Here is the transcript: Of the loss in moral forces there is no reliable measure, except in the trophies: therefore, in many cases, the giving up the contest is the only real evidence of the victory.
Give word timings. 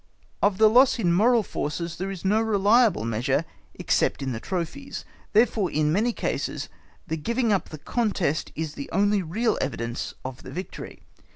Of 0.41 0.57
the 0.57 0.67
loss 0.67 0.97
in 0.97 1.13
moral 1.13 1.43
forces 1.43 1.97
there 1.97 2.09
is 2.09 2.25
no 2.25 2.41
reliable 2.41 3.05
measure, 3.05 3.45
except 3.75 4.23
in 4.23 4.31
the 4.31 4.39
trophies: 4.39 5.05
therefore, 5.33 5.69
in 5.69 5.93
many 5.93 6.11
cases, 6.11 6.69
the 7.05 7.17
giving 7.17 7.53
up 7.53 7.69
the 7.69 7.77
contest 7.77 8.51
is 8.55 8.73
the 8.73 8.89
only 8.91 9.21
real 9.21 9.59
evidence 9.61 10.15
of 10.25 10.41
the 10.41 10.49
victory. 10.49 11.03